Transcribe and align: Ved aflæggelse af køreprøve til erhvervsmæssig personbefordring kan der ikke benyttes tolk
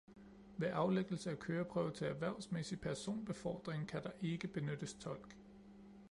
Ved 0.57 0.67
aflæggelse 0.69 1.31
af 1.31 1.39
køreprøve 1.39 1.91
til 1.91 2.07
erhvervsmæssig 2.07 2.79
personbefordring 2.79 3.87
kan 3.87 4.03
der 4.03 4.11
ikke 4.21 4.47
benyttes 4.47 4.93
tolk 4.93 5.35